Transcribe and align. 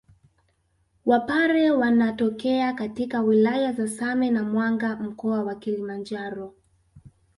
Wapare 1.05 1.71
wanatokea 1.71 2.73
katika 2.73 3.21
wilaya 3.21 3.73
za 3.73 3.87
Same 3.87 4.29
na 4.29 4.43
Mwanga 4.43 4.95
mkoa 4.95 5.43
wa 5.43 5.55
Kilimanjaro 5.55 6.53